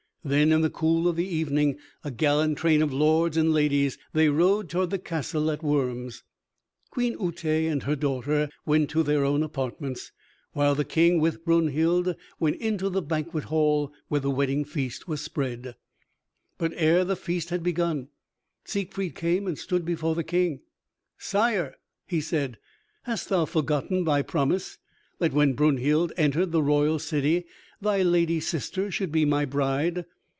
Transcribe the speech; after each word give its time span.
Then, 0.23 0.51
in 0.51 0.61
the 0.61 0.69
cool 0.69 1.07
of 1.07 1.15
the 1.15 1.27
evening, 1.27 1.79
a 2.03 2.11
gallant 2.11 2.55
train 2.59 2.83
of 2.83 2.93
lords 2.93 3.37
and 3.37 3.51
ladies, 3.51 3.97
they 4.13 4.29
rode 4.29 4.69
toward 4.69 4.91
the 4.91 4.99
castle 4.99 5.49
at 5.49 5.63
Worms. 5.63 6.21
Queen 6.91 7.17
Uté 7.17 7.67
and 7.71 7.81
her 7.81 7.95
daughter 7.95 8.47
went 8.63 8.91
to 8.91 9.01
their 9.01 9.25
own 9.25 9.41
apartments, 9.41 10.11
while 10.53 10.75
the 10.75 10.85
King 10.85 11.19
with 11.19 11.43
Brunhild 11.43 12.15
went 12.39 12.57
into 12.57 12.87
the 12.87 13.01
banquet 13.01 13.45
hall 13.45 13.91
where 14.09 14.21
the 14.21 14.29
wedding 14.29 14.63
feast 14.63 15.07
was 15.07 15.21
spread. 15.21 15.75
But 16.59 16.73
ere 16.75 17.03
the 17.03 17.15
feast 17.15 17.49
had 17.49 17.63
begun, 17.63 18.09
Siegfried 18.63 19.15
came 19.15 19.47
and 19.47 19.57
stood 19.57 19.83
before 19.83 20.13
the 20.13 20.23
King. 20.23 20.59
"Sire," 21.17 21.77
he 22.05 22.21
said, 22.21 22.59
"hast 23.05 23.29
thou 23.29 23.45
forgotten 23.45 24.03
thy 24.03 24.21
promise, 24.21 24.77
that 25.17 25.33
when 25.33 25.53
Brunhild 25.53 26.13
entered 26.15 26.51
the 26.51 26.63
royal 26.63 26.99
city 26.99 27.45
thy 27.79 28.01
lady 28.03 28.39
sister 28.39 28.91
should 28.91 29.11
be 29.11 29.25
my 29.25 29.43
bride?" 29.45 30.03